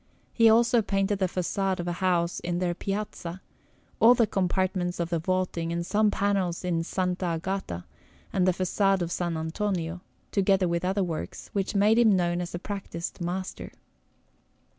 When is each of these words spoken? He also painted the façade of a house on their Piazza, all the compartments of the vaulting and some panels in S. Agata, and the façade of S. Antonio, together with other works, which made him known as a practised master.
He 0.33 0.49
also 0.49 0.81
painted 0.81 1.19
the 1.19 1.27
façade 1.27 1.79
of 1.79 1.87
a 1.87 1.91
house 2.01 2.41
on 2.43 2.57
their 2.57 2.73
Piazza, 2.73 3.39
all 3.99 4.15
the 4.15 4.25
compartments 4.25 4.99
of 4.99 5.11
the 5.11 5.19
vaulting 5.19 5.71
and 5.71 5.85
some 5.85 6.09
panels 6.09 6.65
in 6.65 6.79
S. 6.79 6.97
Agata, 6.97 7.85
and 8.33 8.47
the 8.47 8.51
façade 8.51 9.03
of 9.03 9.09
S. 9.09 9.21
Antonio, 9.21 10.01
together 10.31 10.67
with 10.67 10.83
other 10.83 11.03
works, 11.03 11.51
which 11.53 11.75
made 11.75 11.99
him 11.99 12.15
known 12.15 12.41
as 12.41 12.55
a 12.55 12.57
practised 12.57 13.21
master. 13.23 13.71